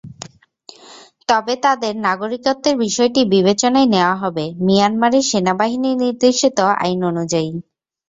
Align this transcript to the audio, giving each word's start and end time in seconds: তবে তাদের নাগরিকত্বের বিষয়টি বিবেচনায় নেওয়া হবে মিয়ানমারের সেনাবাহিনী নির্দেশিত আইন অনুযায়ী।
তবে 1.29 1.53
তাদের 1.65 1.93
নাগরিকত্বের 2.07 2.75
বিষয়টি 2.77 3.21
বিবেচনায় 3.33 3.89
নেওয়া 3.93 4.15
হবে 4.15 4.45
মিয়ানমারের 4.65 5.27
সেনাবাহিনী 5.31 5.89
নির্দেশিত 6.03 6.57
আইন 6.79 6.99
অনুযায়ী। 7.11 7.51